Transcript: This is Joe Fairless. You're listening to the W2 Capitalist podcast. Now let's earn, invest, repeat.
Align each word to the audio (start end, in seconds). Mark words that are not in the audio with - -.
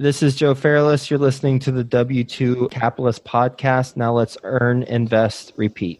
This 0.00 0.22
is 0.22 0.34
Joe 0.34 0.54
Fairless. 0.54 1.10
You're 1.10 1.18
listening 1.18 1.58
to 1.58 1.70
the 1.70 1.84
W2 1.84 2.70
Capitalist 2.70 3.22
podcast. 3.22 3.98
Now 3.98 4.14
let's 4.14 4.38
earn, 4.44 4.82
invest, 4.84 5.52
repeat. 5.56 5.98